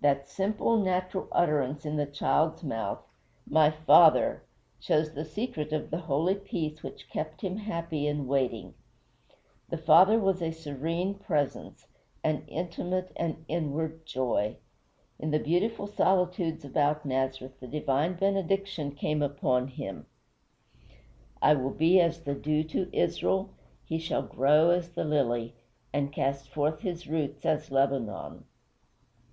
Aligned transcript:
That 0.00 0.28
simple, 0.28 0.76
natural 0.76 1.28
utterance 1.30 1.86
in 1.86 1.94
the 1.94 2.04
child's 2.04 2.64
mouth 2.64 2.98
"My 3.46 3.70
Father" 3.70 4.42
shows 4.80 5.12
the 5.14 5.24
secret 5.24 5.72
of 5.72 5.92
the 5.92 6.00
holy 6.10 6.34
peace 6.34 6.82
which 6.82 7.08
kept 7.08 7.42
him 7.42 7.58
happy 7.58 8.08
in 8.08 8.26
waiting. 8.26 8.74
The 9.68 9.78
Father 9.78 10.18
was 10.18 10.42
a 10.42 10.50
serene 10.50 11.14
presence, 11.14 11.86
an 12.24 12.42
intimate 12.48 13.12
and 13.14 13.44
inward 13.46 14.04
joy. 14.04 14.56
In 15.20 15.30
the 15.30 15.38
beautiful 15.38 15.86
solitudes 15.86 16.64
about 16.64 17.06
Nazareth 17.06 17.60
the 17.60 17.68
divine 17.68 18.14
benediction 18.14 18.90
came 18.90 19.20
down 19.20 19.30
upon 19.30 19.68
him: 19.68 20.06
"I 21.40 21.54
will 21.54 21.70
be 21.70 22.00
as 22.00 22.24
the 22.24 22.34
dew 22.34 22.64
to 22.64 22.90
Israel: 22.92 23.50
He 23.84 24.00
shall 24.00 24.22
grow 24.22 24.70
as 24.70 24.88
the 24.88 25.04
lily, 25.04 25.54
And 25.92 26.12
cast 26.12 26.48
forth 26.48 26.80
his 26.80 27.06
roots 27.06 27.46
as 27.46 27.70
Lebanon." 27.70 28.44